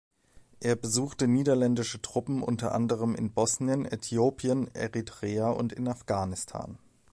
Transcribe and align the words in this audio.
Er 0.61 0.75
besuchte 0.75 1.27
niederländische 1.27 2.01
Truppen 2.01 2.41
unter 2.41 2.73
anderem 2.73 3.13
in 3.13 3.31
Bosnien, 3.33 3.85
Äthiopien, 3.85 4.67
Eritrea 4.73 5.51
und 5.51 5.73
in 5.73 5.87
Afghanistan. 5.87 6.79